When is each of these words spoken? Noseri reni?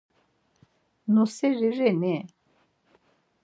Noseri 1.13 1.69
reni? 1.77 2.17